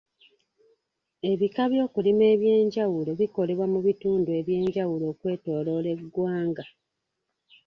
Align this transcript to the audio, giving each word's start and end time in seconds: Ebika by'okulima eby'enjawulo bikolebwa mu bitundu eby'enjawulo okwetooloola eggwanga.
Ebika 1.31 1.63
by'okulima 1.71 2.23
eby'enjawulo 2.33 3.11
bikolebwa 3.19 3.65
mu 3.73 3.79
bitundu 3.87 4.29
eby'enjawulo 4.39 5.03
okwetooloola 5.13 5.89
eggwanga. 5.95 6.65